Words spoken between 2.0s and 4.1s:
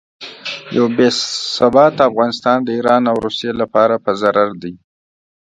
افغانستان د ایران او روسیې لپاره